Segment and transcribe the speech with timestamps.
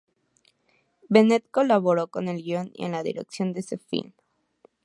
[1.09, 4.13] Bennett colaboró en el guion y en la dirección de ese film.